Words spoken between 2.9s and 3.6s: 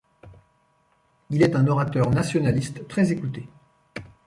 écouté.